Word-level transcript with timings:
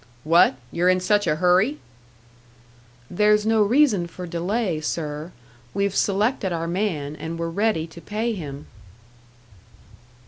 "What? 0.23 0.55
You're 0.71 0.89
in 0.89 0.99
such 0.99 1.27
a 1.27 1.35
hurry?" 1.35 1.77
"There's 3.11 3.45
no 3.45 3.61
reason 3.61 4.07
for 4.07 4.25
delay, 4.25 4.81
sir. 4.81 5.31
We've 5.75 5.95
selected 5.95 6.51
our 6.51 6.67
man, 6.67 7.15
and 7.15 7.37
we're 7.37 7.49
ready 7.51 7.85
to 7.85 8.01
pay 8.01 8.33
him." 8.33 8.65